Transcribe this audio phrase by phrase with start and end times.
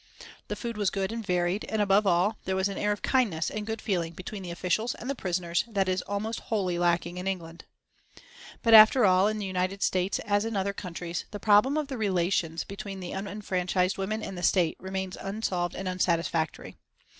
[0.47, 3.51] The food was good and varied, and above all there was an air of kindness
[3.51, 7.27] and good feeling between the officials and the prisoners that is almost wholly lacking in
[7.27, 7.65] England.
[8.63, 11.99] But, after all, in the United States as in other countries, the problem of the
[11.99, 16.77] relations between unfranchised women and the State remains unsolved and unsatisfactory.